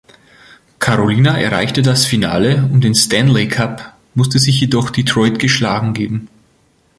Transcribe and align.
Carolina 0.79 1.37
erreichte 1.39 1.83
das 1.83 2.07
Finale 2.07 2.67
um 2.73 2.81
den 2.81 2.95
Stanley 2.95 3.47
Cup, 3.47 3.93
musste 4.15 4.39
sich 4.39 4.59
jedoch 4.59 4.89
Detroit 4.89 5.37
geschlagen 5.37 5.93
geben. 5.93 6.27